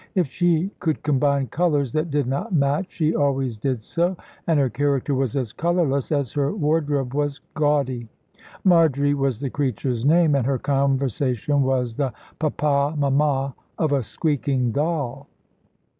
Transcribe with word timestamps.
If 0.15 0.25
she 0.31 0.71
could 0.79 1.03
combine 1.03 1.45
colours 1.49 1.93
that 1.93 2.09
did 2.09 2.25
not 2.25 2.51
match, 2.51 2.87
she 2.89 3.13
always 3.15 3.59
did 3.59 3.83
so, 3.83 4.17
and 4.47 4.59
her 4.59 4.67
character 4.67 5.13
was 5.13 5.35
as 5.35 5.53
colourless 5.53 6.11
as 6.11 6.31
her 6.31 6.55
wardrobe 6.55 7.13
was 7.13 7.39
gaudy. 7.53 8.07
Marjory 8.63 9.13
was 9.13 9.39
the 9.39 9.51
creature's 9.51 10.03
name, 10.03 10.33
and 10.33 10.47
her 10.47 10.57
conversation 10.57 11.61
was 11.61 11.93
the 11.93 12.11
"Pa 12.39 12.49
pa!" 12.49 12.95
"Mam 12.95 13.17
ma!" 13.17 13.51
of 13.77 13.91
a 13.91 14.01
squeaking 14.01 14.71
doll. 14.71 15.27